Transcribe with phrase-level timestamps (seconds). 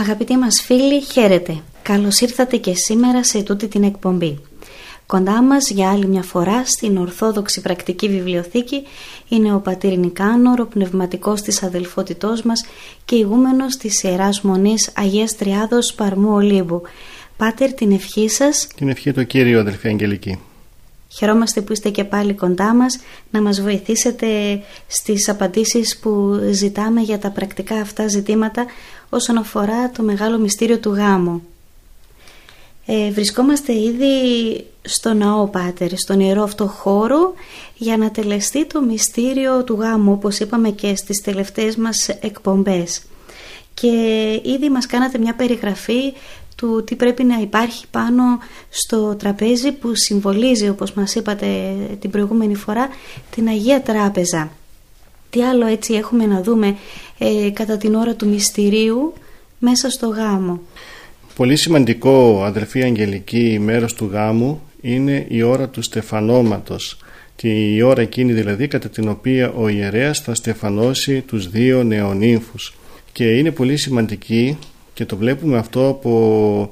[0.00, 1.62] Αγαπητοί μας φίλοι, χαίρετε.
[1.82, 4.38] Καλώς ήρθατε και σήμερα σε τούτη την εκπομπή.
[5.06, 8.82] Κοντά μας για άλλη μια φορά στην Ορθόδοξη Πρακτική Βιβλιοθήκη
[9.28, 12.64] είναι ο πατήρ Νικάνορ, ο πνευματικός της αδελφότητός μας
[13.04, 16.82] και ηγούμενος της Ιεράς Μονής Αγίας Τριάδος Παρμού Ολύμπου.
[17.36, 18.66] Πάτερ, την ευχή σας.
[18.76, 20.38] Την ευχή του Κύριου, αδελφή Αγγελική.
[21.12, 22.98] Χαιρόμαστε που είστε και πάλι κοντά μας
[23.30, 24.26] να μας βοηθήσετε
[24.86, 28.66] στις απαντήσεις που ζητάμε για τα πρακτικά αυτά ζητήματα
[29.10, 31.42] όσον αφορά το μεγάλο μυστήριο του γάμου.
[32.86, 34.06] Ε, βρισκόμαστε ήδη
[34.82, 37.34] στο ναό Πάτερ, στον ιερό αυτό χώρο
[37.76, 43.02] για να τελεστεί το μυστήριο του γάμου όπως είπαμε και στις τελευταίες μας εκπομπές.
[43.74, 43.88] Και
[44.44, 46.12] ήδη μας κάνατε μια περιγραφή
[46.56, 48.22] του τι πρέπει να υπάρχει πάνω
[48.70, 52.88] στο τραπέζι που συμβολίζει όπως μας είπατε την προηγούμενη φορά
[53.30, 54.50] την Αγία Τράπεζα.
[55.30, 56.76] Τι άλλο έτσι έχουμε να δούμε
[57.18, 59.12] ε, κατά την ώρα του μυστηρίου
[59.58, 60.60] μέσα στο γάμο;
[61.36, 66.98] Πολύ σημαντικό αδελφή Αγγελική μέρος του γάμου είναι η ώρα του στεφανώματος
[67.48, 72.74] η ώρα εκείνη δηλαδή κατά την οποία ο ιερέας θα στεφανώσει τους δύο νεονύμφους
[73.12, 74.58] και είναι πολύ σημαντική
[74.94, 76.70] και το βλέπουμε αυτό από,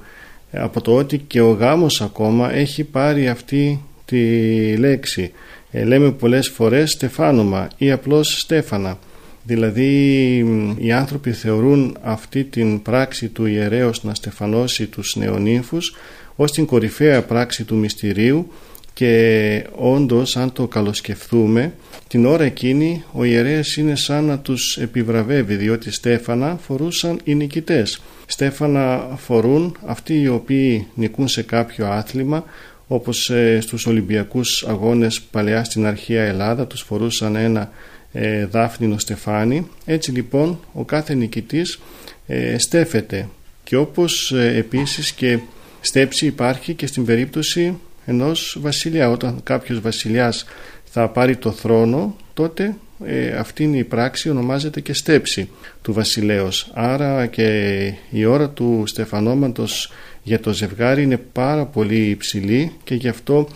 [0.52, 5.32] από το ότι και ο γάμος ακόμα έχει πάρει αυτή τη λέξη
[5.70, 8.98] ε, λέμε πολλές φορές στεφάνομα ή απλώς στέφανα.
[9.42, 10.36] Δηλαδή
[10.78, 15.96] οι άνθρωποι θεωρούν αυτή την πράξη του ιερέως να στεφανώσει τους νεονύμφους
[16.36, 18.52] ως την κορυφαία πράξη του μυστηρίου
[18.92, 21.72] και όντως αν το καλοσκεφτούμε
[22.08, 28.00] την ώρα εκείνη ο ιερέας είναι σαν να τους επιβραβεύει διότι στέφανα φορούσαν οι νικητές.
[28.26, 32.44] Στέφανα φορούν αυτοί οι οποίοι νικούν σε κάποιο άθλημα
[32.88, 37.70] όπως ε, στους Ολυμπιακούς Αγώνες παλαιά στην αρχαία Ελλάδα τους φορούσαν ένα
[38.12, 39.68] ε, δάφνινο στεφάνι.
[39.84, 41.80] Έτσι λοιπόν ο κάθε νικητής
[42.26, 43.28] ε, στέφεται.
[43.64, 45.38] Και όπως ε, επίσης και
[45.80, 49.10] στέψη υπάρχει και στην περίπτωση ενός βασιλιά.
[49.10, 50.44] Όταν κάποιος βασιλιάς
[50.84, 55.48] θα πάρει το θρόνο τότε ε, αυτή είναι η πράξη ονομάζεται και στέψη
[55.82, 59.92] του βασιλέως άρα και η ώρα του στεφανώματος
[60.22, 63.48] για το ζευγάρι είναι πάρα πολύ υψηλή και γι' αυτό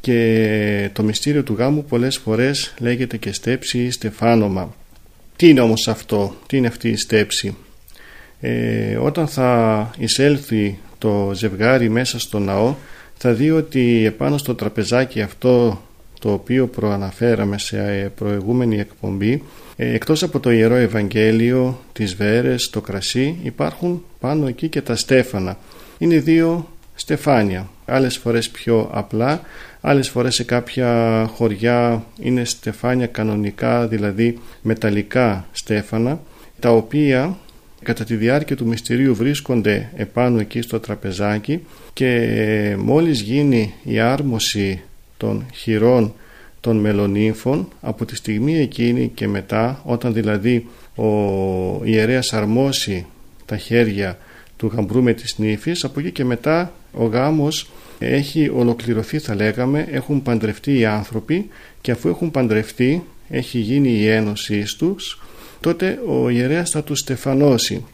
[0.00, 4.74] και το μυστήριο του γάμου πολλές φορές λέγεται και στέψη ή στεφάνομα.
[5.36, 7.56] Τι είναι όμως αυτό, τι είναι αυτή η στέψη;
[8.40, 12.74] Ε, όταν θα εισέλθει το ζευγάρι μέσα στο ναό
[13.16, 15.82] θα δει ότι επάνω στο τραπεζάκι αυτό
[16.18, 19.42] το οποίο προαναφέραμε σε προηγούμενη εκπομπή
[19.76, 24.96] ε, εκτός από το Ιερό Ευαγγέλιο, τις βέρες, το κρασί υπάρχουν πάνω εκεί και τα
[24.96, 25.58] στέφανα.
[25.98, 29.40] Είναι δύο στεφάνια, άλλες φορές πιο απλά,
[29.80, 36.20] άλλες φορές σε κάποια χωριά είναι στεφάνια κανονικά, δηλαδή μεταλλικά στέφανα,
[36.60, 37.36] τα οποία
[37.82, 44.82] κατά τη διάρκεια του μυστηρίου βρίσκονται επάνω εκεί στο τραπεζάκι και μόλις γίνει η άρμωση
[45.18, 46.14] των χειρών
[46.60, 51.04] των μελονύμφων από τη στιγμή εκείνη και μετά όταν δηλαδή ο
[51.84, 53.06] ιερέας αρμόσει
[53.46, 54.18] τα χέρια
[54.56, 59.86] του γαμπρού με τις νύφης από εκεί και μετά ο γάμος έχει ολοκληρωθεί θα λέγαμε
[59.90, 61.48] έχουν παντρευτεί οι άνθρωποι
[61.80, 65.18] και αφού έχουν παντρευτεί έχει γίνει η ένωση τους
[65.60, 67.84] τότε ο ιερέας θα τους στεφανώσει.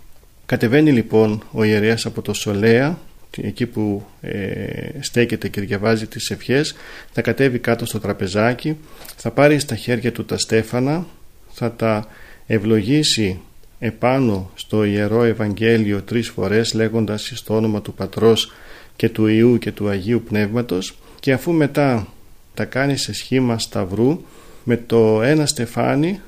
[0.46, 2.98] Κατεβαίνει λοιπόν ο ιερέας από το Σολέα
[3.42, 6.74] εκεί που ε, στέκεται και διαβάζει τις ευχές
[7.12, 8.76] θα κατέβει κάτω στο τραπεζάκι
[9.16, 11.06] θα πάρει στα χέρια του τα στέφανα
[11.50, 12.06] θα τα
[12.46, 13.40] ευλογήσει
[13.78, 18.52] επάνω στο Ιερό Ευαγγέλιο τρεις φορές λέγοντας στο όνομα του Πατρός
[18.96, 22.06] και του Ιού και του Αγίου Πνεύματος και αφού μετά
[22.54, 24.20] τα κάνει σε σχήμα σταυρού
[24.64, 26.20] με το ένα στεφάνι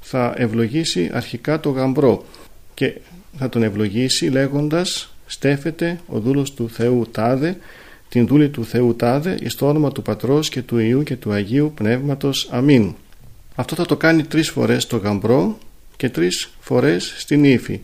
[0.00, 2.24] θα ευλογήσει αρχικά το γαμπρό
[2.74, 2.94] και
[3.38, 7.56] θα τον ευλογήσει λέγοντας στέφεται ο δούλος του Θεού Τάδε
[8.08, 11.32] την δούλη του Θεού Τάδε εις το όνομα του Πατρός και του Ιού και του
[11.32, 12.94] Αγίου Πνεύματος Αμήν.
[13.54, 15.58] Αυτό θα το κάνει τρεις φορές το γαμπρό
[15.96, 17.80] και τρεις φορές στην ύφη.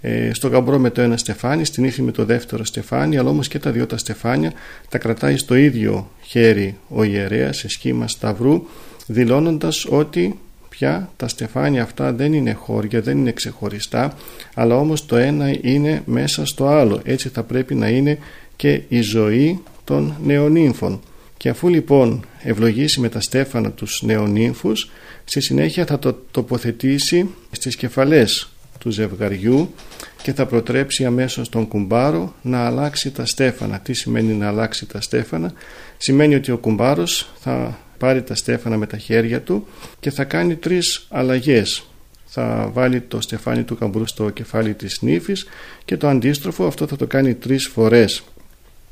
[0.00, 3.48] Ε, στο γαμπρό με το ένα στεφάνι, στην ύφη με το δεύτερο στεφάνι, αλλά όμως
[3.48, 4.52] και τα δυο τα στεφάνια
[4.88, 8.62] τα κρατάει στο ίδιο χέρι ο ιερέας σε σχήμα σταυρού,
[9.06, 10.38] δηλώνοντας ότι
[10.78, 14.14] πια τα στεφάνια αυτά δεν είναι χώρια, δεν είναι ξεχωριστά,
[14.54, 17.00] αλλά όμως το ένα είναι μέσα στο άλλο.
[17.04, 18.18] Έτσι θα πρέπει να είναι
[18.56, 21.00] και η ζωή των νεονύμφων.
[21.36, 24.90] Και αφού λοιπόν ευλογήσει με τα στέφανα τους νεονύμφους,
[25.24, 29.74] στη συνέχεια θα το τοποθετήσει στις κεφαλές του ζευγαριού
[30.22, 33.78] και θα προτρέψει αμέσως τον κουμπάρο να αλλάξει τα στέφανα.
[33.78, 35.52] Τι σημαίνει να αλλάξει τα στέφανα;
[35.96, 39.66] Σημαίνει ότι ο κουμπάρος θα πάρει τα στέφανα με τα χέρια του
[40.00, 41.82] και θα κάνει τρεις αλλαγές.
[42.26, 45.46] Θα βάλει το στεφάνι του καμπρού στο κεφάλι της νύφης
[45.84, 48.22] και το αντίστροφο αυτό θα το κάνει τρεις φορές.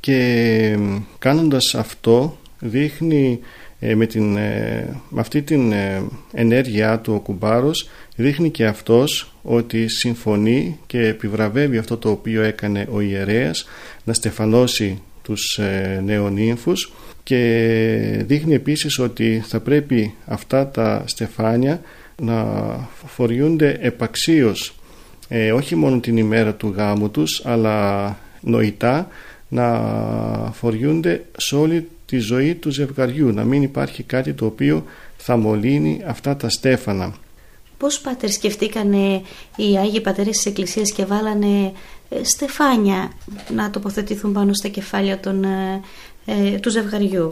[0.01, 0.79] Και
[1.19, 3.41] κάνοντας αυτό δείχνει
[3.81, 9.33] ε, με, την, ε, με αυτή την ε, ενέργειά του ο κουμπάρος δείχνει και αυτός
[9.43, 13.67] ότι συμφωνεί και επιβραβεύει αυτό το οποίο έκανε ο ιερέας
[14.05, 15.61] να στεφανώσει τους
[16.05, 16.93] νεονύμφους
[17.27, 21.81] και δείχνει επίσης ότι θα πρέπει αυτά τα στεφάνια
[22.23, 22.45] να
[23.07, 24.75] φοριούνται επαξίως
[25.55, 29.09] όχι μόνο την ημέρα του γάμου τους αλλά νοητά
[29.49, 29.67] να
[30.53, 34.85] φοριούνται σε όλη τη ζωή του ζευγαριού, να μην υπάρχει κάτι το οποίο
[35.17, 37.15] θα μολύνει αυτά τα στέφανα.
[37.79, 39.23] Πώς πάτερ σκεφτήκανε
[39.57, 41.73] οι Άγιοι Πατέρες της Εκκλησίας και βάλανε
[42.09, 43.13] ε, στεφάνια
[43.55, 45.45] να τοποθετηθούν πάνω στα κεφάλια των,
[46.27, 47.29] ε, ε, του ζευγαριού.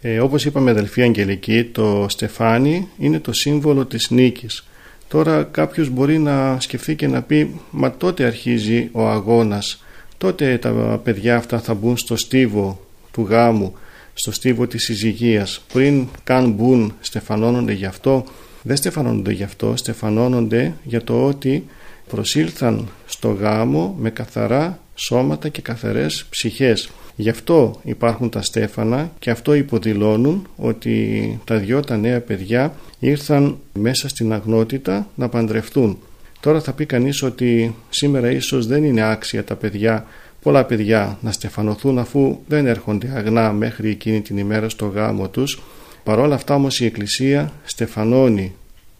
[0.00, 4.66] Ε, όπως είπαμε αδελφοί Αγγελική, το στεφάνι είναι το σύμβολο της νίκης.
[5.08, 9.84] Τώρα κάποιος μπορεί να σκεφτεί και να πει «Μα τότε αρχίζει ο αγώνας,
[10.18, 13.74] τότε τα παιδιά αυτά θα μπουν στο στίβο του γάμου
[14.14, 18.24] στο στίβο της συζυγίας πριν καν μπουν στεφανώνονται γι' αυτό
[18.62, 21.64] δεν στεφανώνονται γι' αυτό στεφανώνονται για το ότι
[22.08, 26.90] προσήλθαν στο γάμο με καθαρά σώματα και καθαρές ψυχές.
[27.16, 33.58] Γι' αυτό υπάρχουν τα στέφανα και αυτό υποδηλώνουν ότι τα δυο τα νέα παιδιά ήρθαν
[33.72, 35.98] μέσα στην αγνότητα να παντρευτούν.
[36.40, 40.06] Τώρα θα πει κανείς ότι σήμερα ίσως δεν είναι άξια τα παιδιά
[40.42, 45.62] πολλά παιδιά να στεφανωθούν αφού δεν έρχονται αγνά μέχρι εκείνη την ημέρα στο γάμο τους.
[46.04, 48.54] Παρόλα αυτά όμως η Εκκλησία στεφανώνει.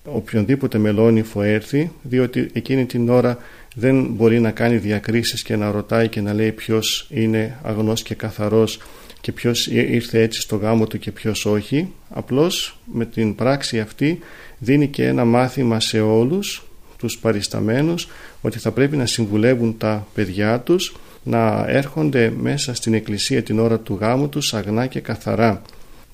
[0.05, 3.39] Οποιονδήποτε μελόνυφο έρθει διότι εκείνη την ώρα
[3.79, 8.15] δεν μπορεί να κάνει διακρίσεις και να ρωτάει και να λέει ποιος είναι αγνός και
[8.15, 8.79] καθαρός
[9.21, 11.93] και ποιος ήρθε έτσι στο γάμο του και ποιος όχι.
[12.09, 14.19] Απλώς με την πράξη αυτή
[14.59, 16.67] δίνει και ένα μάθημα σε όλους
[16.99, 18.09] τους παρισταμένους
[18.41, 23.79] ότι θα πρέπει να συμβουλεύουν τα παιδιά τους να έρχονται μέσα στην εκκλησία την ώρα
[23.79, 25.63] του γάμου τους αγνά και καθαρά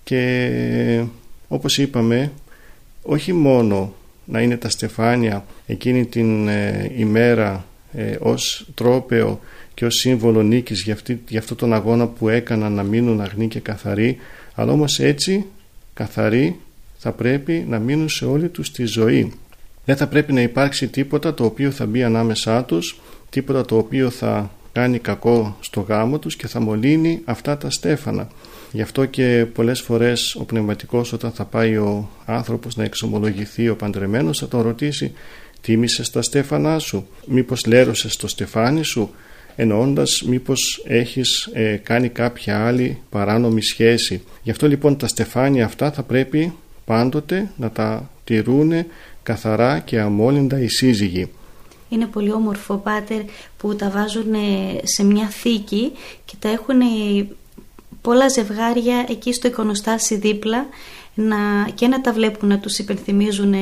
[0.04, 1.04] και
[1.48, 2.32] όπως είπαμε
[3.02, 9.40] όχι μόνο να είναι τα στεφάνια εκείνη την ε, ημέρα ε, ως τρόπεο
[9.74, 13.48] και ως σύμβολο νίκης για, αυτή, για αυτό τον αγώνα που έκαναν να μείνουν αγνοί
[13.48, 14.16] και καθαροί.
[14.54, 15.46] Αλλά όμως έτσι
[15.94, 16.56] καθαροί
[16.98, 19.32] θα πρέπει να μείνουν σε όλη τους τη ζωή.
[19.84, 23.00] Δεν θα πρέπει να υπάρξει τίποτα το οποίο θα μπει ανάμεσά τους
[23.30, 28.28] τίποτα το οποίο θα κάνει κακό στο γάμο τους και θα μολύνει αυτά τα στέφανα.
[28.72, 33.76] Γι' αυτό και πολλές φορές ο πνευματικός όταν θα πάει ο άνθρωπος να εξομολογηθεί ο
[33.76, 35.12] παντρεμένος θα τον ρωτήσει
[35.60, 39.10] τίμησες τα στέφανά σου, μήπως λέρωσες το στεφάνι σου;
[39.56, 45.92] Εννοώντας μήπως έχεις ε, κάνει κάποια άλλη παράνομη σχέση; Γι' αυτό λοιπόν τα στεφάνια αυτά
[45.92, 46.52] θα πρέπει
[46.84, 48.86] πάντοτε να τα τηρούνε
[49.22, 51.28] καθαρά και αμόλυντα οι σύζυγοι.
[51.92, 53.20] Είναι πολύ όμορφο, Πάτερ,
[53.56, 54.34] που τα βάζουν
[54.82, 55.92] σε μια θήκη
[56.24, 56.80] και τα έχουν
[58.00, 60.66] πολλά ζευγάρια εκεί στο εικονοστάσι δίπλα
[61.14, 61.36] να,
[61.74, 63.54] και να τα βλέπουν να τους υπενθυμίζουν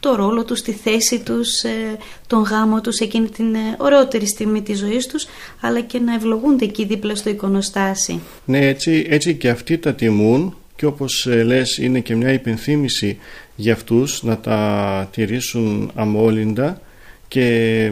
[0.00, 1.96] το ρόλο τους, τη θέση τους, ε,
[2.26, 5.26] τον γάμο τους, εκείνη την ε, ωραιότερη στιγμή της ζωής τους,
[5.60, 8.20] αλλά και να ευλογούνται εκεί δίπλα στο εικονοστάσι.
[8.44, 13.18] Ναι, έτσι, έτσι και αυτοί τα τιμούν και όπως ε, λες είναι και μια υπενθύμηση
[13.56, 16.80] για αυτούς να τα τηρήσουν αμόλυντα
[17.28, 17.90] και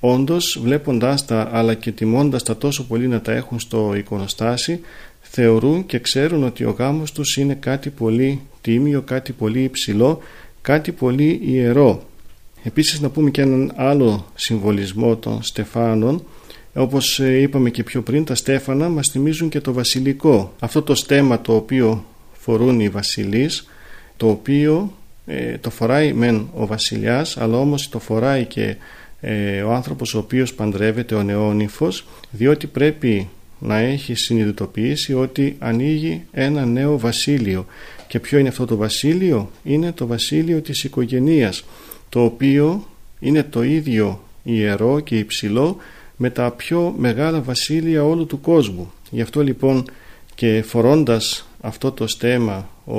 [0.00, 4.80] όντως βλέποντάς τα αλλά και τιμώντας τα τόσο πολύ να τα έχουν στο εικονοστάσι
[5.20, 10.18] θεωρούν και ξέρουν ότι ο γάμος τους είναι κάτι πολύ τίμιο, κάτι πολύ υψηλό,
[10.60, 12.02] κάτι πολύ ιερό.
[12.62, 16.24] Επίσης να πούμε και έναν άλλο συμβολισμό των στεφάνων
[16.74, 20.94] όπως ε, είπαμε και πιο πριν τα στέφανα μας θυμίζουν και το βασιλικό αυτό το
[20.94, 23.66] στέμα το οποίο φορούν οι βασιλείς
[24.16, 24.92] το οποίο
[25.32, 28.76] ε, το φοράει μεν ο βασιλιάς αλλά όμως το φοράει και
[29.20, 36.22] ε, ο άνθρωπος ο οποίος παντρεύεται ο νεόνυφος διότι πρέπει να έχει συνειδητοποιήσει ότι ανοίγει
[36.32, 37.66] ένα νέο βασίλειο.
[38.06, 41.64] Και ποιο είναι αυτό το βασίλειο; Είναι το βασίλειο της οικογενείας
[42.08, 42.86] το οποίο
[43.20, 45.76] είναι το ίδιο ιερό και υψηλό
[46.16, 48.92] με τα πιο μεγάλα βασίλεια όλου του κόσμου.
[49.10, 49.84] Γι' αυτό λοιπόν
[50.34, 52.98] και φορώντας αυτό το στέμα ο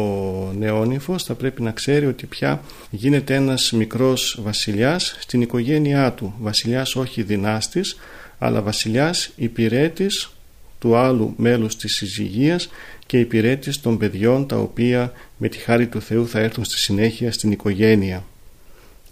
[0.57, 6.95] νεόνυφος θα πρέπει να ξέρει ότι πια γίνεται ένας μικρός βασιλιάς στην οικογένειά του βασιλιάς
[6.95, 7.95] όχι δυνάστης
[8.37, 10.31] αλλά βασιλιάς υπηρέτης
[10.79, 12.69] του άλλου μέλους της συζυγίας
[13.05, 17.31] και υπηρέτης των παιδιών τα οποία με τη χάρη του Θεού θα έρθουν στη συνέχεια
[17.31, 18.23] στην οικογένεια.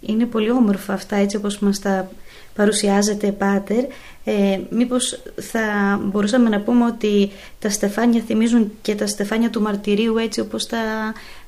[0.00, 2.10] Είναι πολύ όμορφα αυτά έτσι όπως μας τα
[2.54, 3.84] παρουσιάζεται Πάτερ.
[4.24, 5.60] Ε, μήπως θα
[6.02, 10.78] μπορούσαμε να πούμε ότι τα στεφάνια θυμίζουν και τα στεφάνια του μαρτυρίου έτσι όπως τα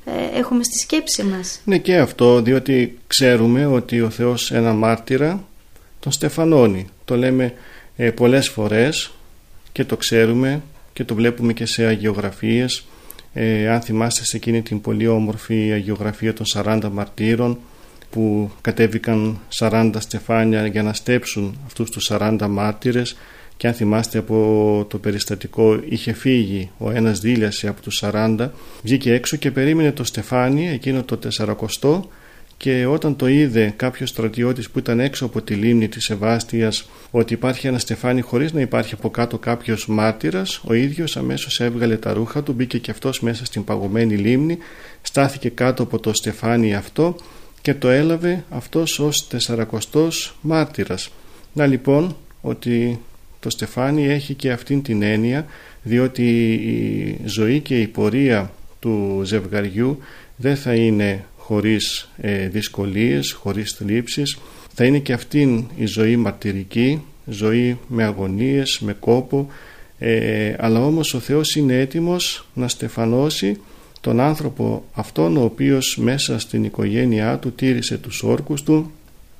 [0.04, 5.44] ε, έχουμε στη σκέψη μας; Ναι και αυτό διότι ξέρουμε ότι ο Θεός ένα μάρτυρα
[6.00, 6.86] τον στεφανώνει.
[7.04, 7.54] Το λέμε
[7.96, 9.12] ε, πολλές φορές
[9.72, 12.86] και το ξέρουμε και το βλέπουμε και σε αγιογραφίες
[13.34, 17.58] ε, αν θυμάστε σε εκείνη την πολύ όμορφη αγιογραφία των 40 μαρτύρων
[18.12, 23.16] που κατέβηκαν 40 στεφάνια για να στέψουν αυτούς τους 40 μάρτυρες.
[23.56, 28.48] Και αν θυμάστε από το περιστατικό είχε φύγει ο ένας δίλιασε από τους 40
[28.82, 31.18] βγήκε έξω και περίμενε το στεφάνι εκείνο το
[31.82, 32.00] 40
[32.62, 37.32] και όταν το είδε κάποιος στρατιώτης που ήταν έξω από τη λίμνη της Σεβάστιας ότι
[37.32, 42.12] υπάρχει ένα στεφάνι χωρίς να υπάρχει από κάτω κάποιος μάρτυρας ο ίδιος αμέσως έβγαλε τα
[42.12, 44.58] ρούχα του μπήκε και αυτός μέσα στην παγωμένη λίμνη
[45.02, 47.16] στάθηκε κάτω από το στεφάνι αυτό
[47.62, 51.10] και το έλαβε αυτός ως τεσσαρακοστός μάρτυρας.
[51.52, 53.00] Να λοιπόν ότι
[53.40, 55.46] το στεφάνι έχει και αυτήν την έννοια
[55.82, 59.98] διότι η ζωή και η πορεία του ζευγαριού
[60.36, 64.38] δεν θα είναι χωρίς ε, δυσκολίες, χωρίς θλίψεις.
[64.74, 69.48] Θα είναι και αυτήν η ζωή μαρτυρική ζωή με αγωνίες, με κόπο.
[69.98, 73.60] Ε, αλλά όμως ο Θεός είναι έτοιμος να στεφανώσει
[74.02, 78.92] τον άνθρωπο αυτόν ο οποίος μέσα στην οικογένειά του τήρησε τους όρκους του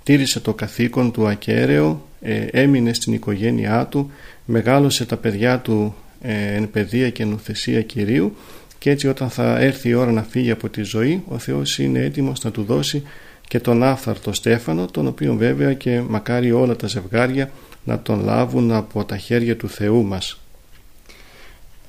[0.02, 4.10] τήρησε το καθήκον του ακέραιο ε, έμεινε στην οικογένειά του
[4.44, 8.36] μεγάλωσε τα παιδιά του ε, εν παιδεία και νουθεσία Κυρίου
[8.78, 11.98] και έτσι όταν θα έρθει η ώρα να φύγει από τη ζωή ο Θεός είναι
[11.98, 13.02] έτοιμος να του δώσει
[13.48, 17.50] και τον άφθαρτο Στέφανο τον οποίο βέβαια και μακάρι όλα τα ζευγάρια
[17.84, 20.41] να τον λάβουν από τα χέρια του Θεού μας.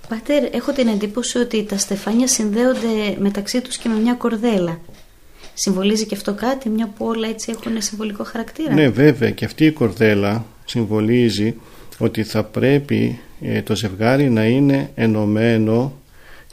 [0.09, 4.79] Πάτερ, έχω την εντύπωση ότι τα στεφάνια συνδέονται μεταξύ τους και με μια κορδέλα.
[5.53, 9.65] Συμβολίζει και αυτό κάτι, μια που όλα έτσι έχουν συμβολικό χαρακτήρα; Ναι, βέβαια, και αυτή
[9.65, 11.55] η κορδέλα συμβολίζει
[11.97, 15.93] ότι θα πρέπει ε, το ζευγάρι να είναι ενωμένο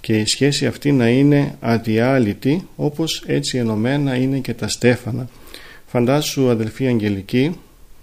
[0.00, 5.28] και η σχέση αυτή να είναι αδιάλειτη όπως έτσι ενωμένα είναι και τα στέφανα.
[5.86, 7.56] Φαντάσου αδελφοί Αγγελική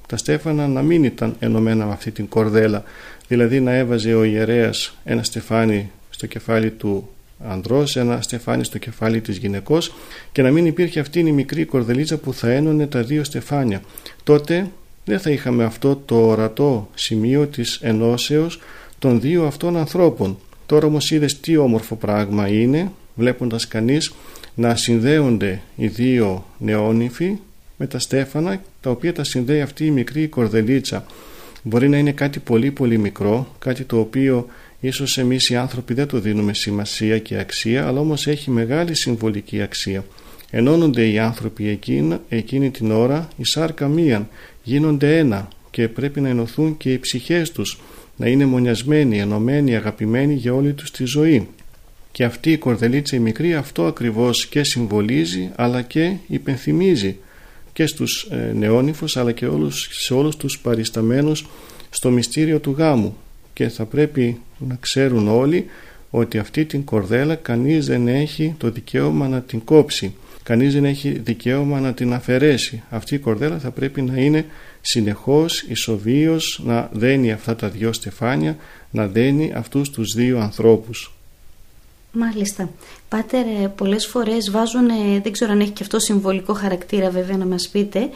[0.07, 2.83] τα στέφανα να μην ήταν ενωμένα με αυτή την κορδέλα
[3.27, 7.09] δηλαδή να έβαζε ο ιερέας ένα στεφάνι στο κεφάλι του
[7.47, 9.93] ανδρός, ένα στεφάνι στο κεφάλι της γυναικός
[10.31, 13.81] και να μην υπήρχε αυτή η μικρή κορδελίτσα που θα ένωνε τα δύο στεφάνια.
[14.23, 14.71] Τότε
[15.05, 18.59] δεν θα είχαμε αυτό το ορατό σημείο της ενώσεως
[18.99, 20.37] των δύο αυτών ανθρώπων.
[20.65, 24.13] Τώρα όμως είδες τι όμορφο πράγμα είναι βλέποντας κανείς
[24.55, 27.37] να συνδέονται οι δύο νεόνυφοι
[27.77, 31.05] με τα στέφανα τα οποία τα συνδέει αυτή η μικρή κορδελίτσα
[31.67, 34.47] μπορεί να είναι κάτι πολύ πολύ μικρό κάτι το οποίο
[34.79, 39.61] ίσως εμείς οι άνθρωποι δεν το δίνουμε σημασία και αξία αλλά όμως έχει μεγάλη συμβολική
[39.61, 40.05] αξία.
[40.49, 44.27] Ενώνονται οι άνθρωποι εκείνη, εκείνη την ώρα η σάρκα μίαν
[44.63, 47.79] γίνονται ένα και πρέπει να ενωθούν και οι ψυχές τους
[48.15, 51.47] να είναι μονιασμένοι, ενωμένοι, αγαπημένοι για όλη τους τη ζωή.
[52.11, 57.17] Και αυτή η κορδελίτσα η μικρή αυτό ακριβώς και συμβολίζει αλλά και υπενθυμίζει
[57.77, 61.45] και στους ε, νεόνυφους αλλά και όλους, σε όλους τους παρισταμένους
[61.89, 63.17] στο μυστήριο του γάμου.
[63.53, 65.65] Και θα πρέπει να ξέρουν όλοι
[66.09, 70.15] ότι αυτή την κορδέλα κανείς δεν έχει το δικαίωμα να την κόψει.
[70.43, 72.83] Κανείς δεν έχει δικαίωμα να την αφαιρέσει.
[72.89, 74.45] Αυτή η κορδέλα θα πρέπει να είναι
[74.81, 78.57] συνεχώς ισοβίως να δένει αυτά τα δυο στεφάνια
[78.91, 81.16] να δένει αυτούς τους δύο ανθρώπους
[82.19, 82.69] Μάλιστα.
[83.09, 84.87] Πάτερ, ε, πολλές φορές βάζουν,
[85.23, 88.09] δεν ξέρω αν έχει και αυτό συμβολικό χαρακτήρα βέβαια να μας πείτε,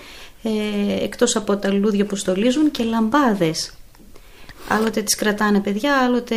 [0.44, 3.74] ε, εκτός από τα λουλούδια που στολίζουν και λαμπάδες.
[4.68, 6.36] Άλλοτε τις κρατάνε παιδιά, άλλοτε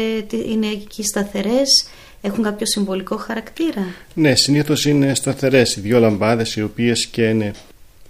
[0.49, 1.88] είναι εκεί σταθερές,
[2.21, 7.52] έχουν κάποιο συμβολικό χαρακτήρα; Ναι, συνήθως είναι σταθερές οι δύο λαμπάδες οι οποίες καίνε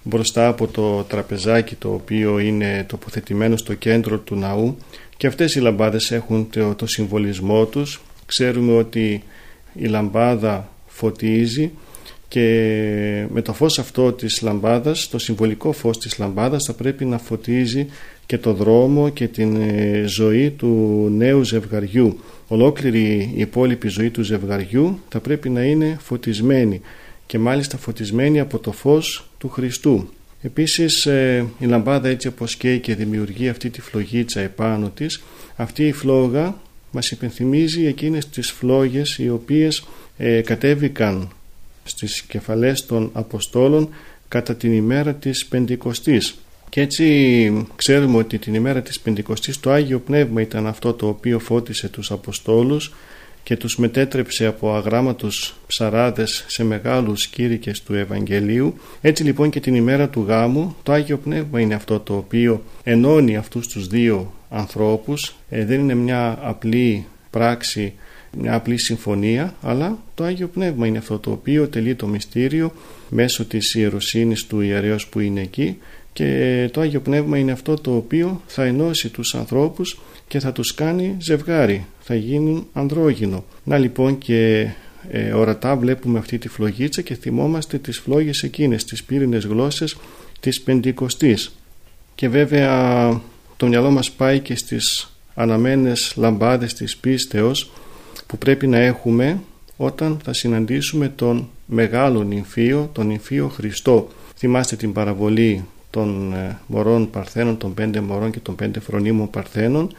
[0.02, 4.76] μπροστά από το τραπεζάκι το οποίο είναι τοποθετημένο στο κέντρο του ναού
[5.16, 8.00] και αυτές οι λαμπάδες έχουν το, το συμβολισμό τους.
[8.26, 9.22] Ξέρουμε ότι
[9.74, 11.70] η λαμπάδα φωτίζει
[12.28, 17.18] και με το φως αυτό της λαμπάδας, το συμβολικό φως της λαμπάδας θα πρέπει να
[17.18, 17.86] φωτίζει
[18.26, 20.68] και το δρόμο και την ε, ζωή του
[21.16, 22.18] νέου ζευγαριού.
[22.48, 26.80] Ολόκληρη η υπόλοιπη ζωή του ζευγαριού θα πρέπει να είναι φωτισμένη
[27.26, 30.08] και μάλιστα φωτισμένη από το φως του Χριστού.
[30.42, 35.22] Επίσης ε, η λαμπάδα έτσι όπως καίει και δημιουργεί αυτή τη φλογίτσα επάνω της,
[35.56, 36.56] αυτή η φλόγα
[36.94, 39.84] μας υπενθυμίζει εκείνες τις φλόγες οι οποίες
[40.16, 41.30] ε, κατέβηκαν
[41.84, 43.88] στις κεφαλές των Αποστόλων
[44.28, 46.34] κατά την ημέρα της Πεντηκοστής.
[46.74, 51.38] Και έτσι ξέρουμε ότι την ημέρα της Πεντηκοστής το Άγιο Πνεύμα ήταν αυτό το οποίο
[51.38, 52.94] φώτισε τους Αποστόλους
[53.42, 58.74] και τους μετέτρεψε από αγράμματους ψαράδες σε μεγάλους κήρυκες του Ευαγγελίου.
[59.00, 63.36] Έτσι λοιπόν και την ημέρα του γάμου το Άγιο Πνεύμα είναι αυτό το οποίο ενώνει
[63.36, 65.34] αυτούς τους δύο ανθρώπους.
[65.48, 67.92] Ε, δεν είναι μια απλή πράξη
[68.38, 72.72] μια απλή συμφωνία, αλλά το Άγιο Πνεύμα είναι αυτό το οποίο τελεί το μυστήριο
[73.08, 75.78] μέσω της ιεροσύνης του ιερέως που είναι εκεί
[76.14, 80.74] και το Άγιο Πνεύμα είναι αυτό το οποίο θα ενώσει τους ανθρώπους και θα τους
[80.74, 83.44] κάνει ζευγάρι, θα γίνουν ανδρόγυνο.
[83.64, 84.68] Να λοιπόν και
[85.10, 89.96] ε, ορατά βλέπουμε αυτή τη φλογίτσα και θυμόμαστε τις φλόγες εκείνες, τις πύρινες γλώσσες
[90.40, 91.54] της Πεντηκοστής.
[92.14, 93.08] Και βέβαια
[93.56, 97.72] το μυαλό μας πάει και στις αναμένες λαμπάδες της πίστεως
[98.26, 99.40] που πρέπει να έχουμε
[99.76, 104.08] όταν θα συναντήσουμε τον μεγάλο νυμφίο, τον νυμφίο Χριστό.
[104.36, 105.64] Θυμάστε την παραβολή
[105.94, 109.92] των ε, μωρών παρθένων, των πέντε μωρών και των πέντε φρονίμων παρθένων.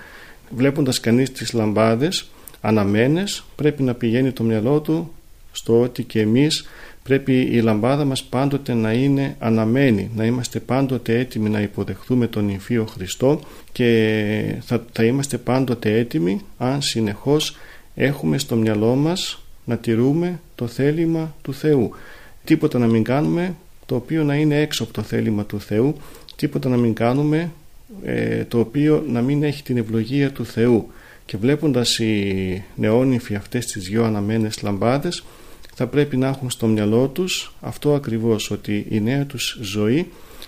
[0.50, 2.30] Βλέποντας κανείς τις λαμπάδες
[2.62, 5.12] αναμένες πρέπει να πηγαίνει το μυαλό του
[5.52, 6.68] στο ότι και εμείς
[7.04, 12.46] πρέπει η λαμπάδα μας πάντοτε να είναι αναμένη, να είμαστε πάντοτε έτοιμοι να υποδεχθούμε τον
[12.46, 13.40] νυμφίο Χριστό
[13.72, 17.56] και θα, θα είμαστε πάντοτε έτοιμοι αν συνεχώς
[17.96, 21.92] έχουμε στο μυαλό μας να τηρούμε το θέλημα του Θεού.
[22.44, 25.96] Τίποτα να μην κάνουμε το οποίο να είναι έξω από το θέλημα του Θεού,
[26.36, 27.52] τίποτα να μην κάνουμε
[28.04, 30.88] ε, το οποίο να μην έχει την ευλογία του Θεού.
[31.26, 35.24] Και βλέποντας οι νεόνυφοι αυτές τις δυο αναμένες λαμπάδες
[35.76, 40.08] θα πρέπει να έχουν στο μυαλό τους αυτό ακριβώς ότι η νέα τους ζωή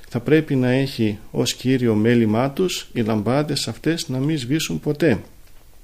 [0.09, 5.19] θα πρέπει να έχει ως κύριο μέλημά τους οι λαμπάδες αυτές να μην σβήσουν ποτέ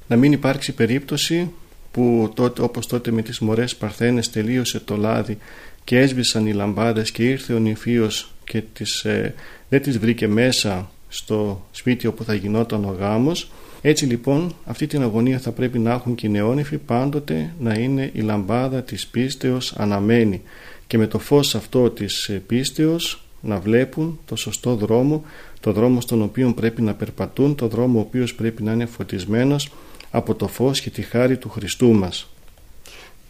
[0.07, 1.51] να μην υπάρξει περίπτωση
[1.91, 5.37] που τότε, όπως τότε με τις μωρές παρθένες τελείωσε το λάδι
[5.83, 9.33] και έσβησαν οι λαμπάδες και ήρθε ο νηφίος και τις, ε,
[9.69, 15.01] δεν τις βρήκε μέσα στο σπίτι όπου θα γινόταν ο γάμος έτσι λοιπόν αυτή την
[15.01, 19.73] αγωνία θα πρέπει να έχουν και οι νεόνυφοι πάντοτε να είναι η λαμπάδα της πίστεως
[19.77, 20.41] αναμένη
[20.87, 25.23] και με το φως αυτό της ε, πίστεως να βλέπουν το σωστό δρόμο,
[25.59, 29.71] το δρόμο στον οποίο πρέπει να περπατούν, το δρόμο ο οποίος πρέπει να είναι φωτισμένος
[30.11, 32.32] από το φως και τη χάρη του Χριστού μας.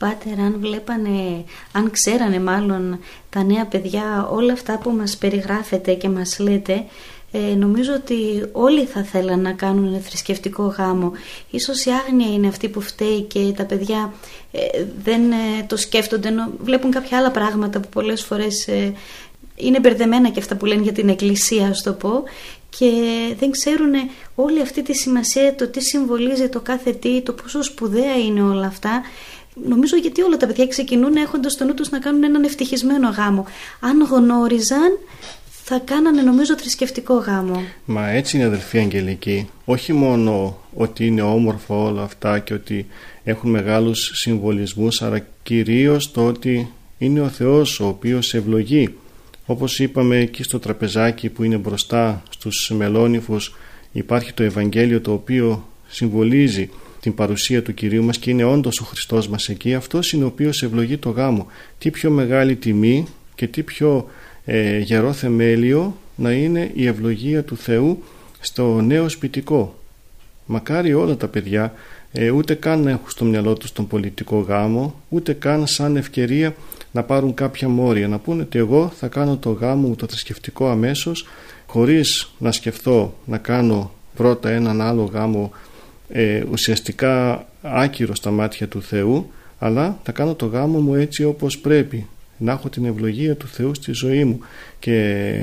[0.03, 6.09] Πάτερ, αν βλέπανε, αν ξέρανε μάλλον τα νέα παιδιά όλα αυτά που μας περιγράφετε και
[6.09, 6.85] μας λέτε,
[7.31, 8.15] ε, νομίζω ότι
[8.51, 11.11] όλοι θα θέλαν να κάνουν θρησκευτικό γάμο.
[11.49, 14.13] Ίσως η άγνοια είναι αυτή που φταίει και τα παιδιά
[14.51, 15.35] ε, δεν ε,
[15.67, 18.67] το σκέφτονται, βλέπουν κάποια άλλα πράγματα που πολλές φορές
[19.55, 22.23] είναι μπερδεμένα και αυτά που λένε για την εκκλησία, ας το πω,
[22.77, 22.91] και
[23.39, 23.93] δεν ξέρουν
[24.35, 28.67] όλη αυτή τη σημασία, το τι συμβολίζει το κάθε τι, το πόσο σπουδαία είναι όλα
[28.67, 29.01] αυτά.
[29.67, 33.45] Νομίζω γιατί όλα τα παιδιά ξεκινούν έχοντας στο νου τους να κάνουν έναν ευτυχισμένο γάμο.
[33.79, 34.97] Αν γνώριζαν,
[35.63, 37.63] θα κάνανε νομίζω θρησκευτικό γάμο.
[37.85, 39.49] Μα έτσι είναι αδελφοί Αγγελική.
[39.65, 42.87] Όχι μόνο ότι είναι όμορφο όλα αυτά και ότι
[43.23, 48.95] έχουν μεγάλους συμβολισμούς, αλλά κυρίως το ότι είναι ο Θεός ο οποίος ευλογεί
[49.45, 53.55] όπως είπαμε εκεί στο τραπεζάκι που είναι μπροστά στους μελόνυφους
[53.91, 56.69] υπάρχει το Ευαγγέλιο το οποίο συμβολίζει
[57.03, 59.73] την παρουσία του Κυρίου μας και είναι όντως ο Χριστός μας εκεί.
[59.73, 61.47] Αυτός είναι ο οποίος ευλογεί το γάμο.
[61.77, 64.09] Τι πιο μεγάλη τιμή και τι πιο
[64.45, 68.03] ε, γερό θεμέλιο να είναι η ευλογία του Θεού
[68.39, 69.79] στο νέο σπιτικό.
[70.45, 71.73] Μακάρι όλα τα παιδιά
[72.11, 76.55] ε, ούτε καν να έχουν στο μυαλό τους τον πολιτικό γάμο ούτε καν σαν ευκαιρία
[76.91, 80.67] να πάρουν κάποια μόρια, να πούνε ότι εγώ θα κάνω το γάμο μου το θρησκευτικό
[80.67, 81.27] αμέσως
[81.67, 85.51] χωρίς να σκεφτώ να κάνω πρώτα έναν άλλο γάμο
[86.09, 91.57] ε, ουσιαστικά άκυρο στα μάτια του Θεού αλλά θα κάνω το γάμο μου έτσι όπως
[91.57, 94.39] πρέπει να έχω την ευλογία του Θεού στη ζωή μου
[94.79, 94.95] και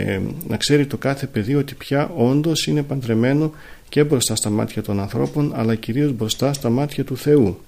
[0.07, 3.53] ε, να ξέρει το κάθε παιδί ότι πια όντως είναι παντρεμένο
[3.89, 7.59] και μπροστά στα μάτια των ανθρώπων αλλά κυρίως μπροστά στα μάτια του Θεού.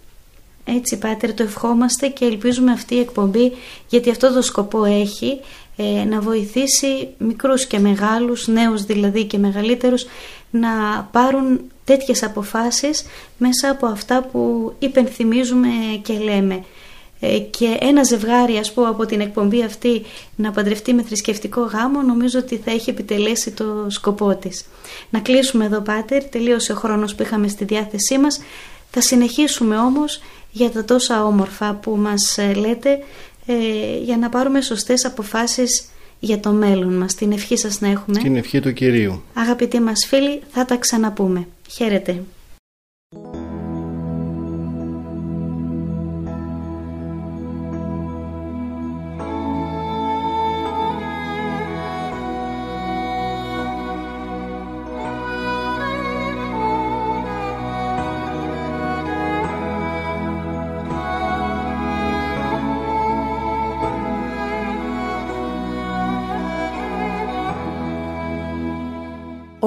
[0.64, 3.52] Έτσι Πάτερ το ευχόμαστε και ελπίζουμε αυτή η εκπομπή
[3.88, 5.40] γιατί αυτό το σκοπό έχει
[5.76, 10.06] ε, να βοηθήσει μικρούς και μεγάλους, νέους δηλαδή και μεγαλύτερους
[10.50, 10.68] να
[11.12, 13.04] πάρουν τέτοιες αποφάσεις
[13.38, 15.68] μέσα από αυτά που υπενθυμίζουμε
[16.02, 16.64] και λέμε.
[17.24, 20.02] ε, και ένα ζευγάρι ας πω από την εκπομπή αυτή
[20.36, 24.64] να παντρευτεί με θρησκευτικό γάμο νομίζω ότι θα έχει επιτελέσει το σκοπό της.
[25.10, 28.40] Να κλείσουμε εδώ Πάτερ, τελείωσε ο χρόνος που είχαμε στη διάθεσή μας.
[28.90, 32.98] Θα συνεχίσουμε όμως για τα τόσα όμορφα που μας ε, λέτε
[33.46, 33.54] ε,
[34.02, 35.84] για να πάρουμε σωστές αποφάσεις
[36.20, 37.14] για το μέλλον μας.
[37.14, 38.18] Την ευχή σας να έχουμε.
[38.18, 39.22] Την ευχή του Κυρίου.
[39.34, 41.46] Αγαπητοί μας φίλοι, θα τα ξαναπούμε.
[41.72, 42.24] Χαίρετε.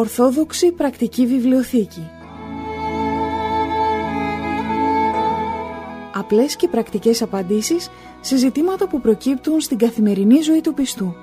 [0.06, 2.10] Ορθόδοξη Πρακτική Βιβλιοθήκη
[6.14, 7.90] Απλές και πρακτικές απαντήσεις
[8.22, 11.16] σε ζητήματα που προκύπτουν στην καθημερινή ζωή του πιστού.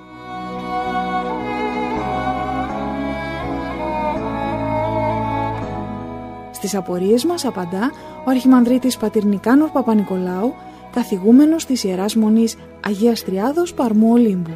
[6.51, 7.91] Στις απορίες μας απαντά
[8.25, 10.53] ο Αρχιμανδρίτης Πατυρνικάνορ Παπα-Νικολάου,
[10.91, 14.53] καθηγούμενος της Ιεράς Μονής Αγίας Τριάδος Παρμού Ολύμπου.